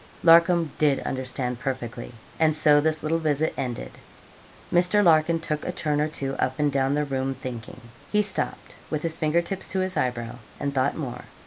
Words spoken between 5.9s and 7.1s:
or two up and down the